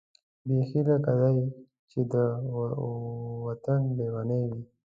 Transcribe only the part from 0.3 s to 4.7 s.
بېخي لکه دای چې د وطن لېونۍ وي.